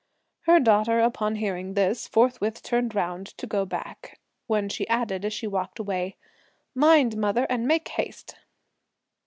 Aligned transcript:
Her 0.47 0.59
daughter, 0.59 0.99
upon 0.99 1.35
hearing 1.35 1.75
this, 1.75 2.07
forthwith 2.07 2.63
turned 2.63 2.95
round 2.95 3.27
to 3.37 3.45
go 3.45 3.65
back, 3.65 4.19
when 4.47 4.67
she 4.67 4.87
added 4.87 5.23
as 5.23 5.31
she 5.33 5.45
walked 5.45 5.77
away, 5.77 6.15
"Mind, 6.73 7.15
mother, 7.15 7.45
and 7.51 7.67
make 7.67 7.87
haste." 7.87 8.35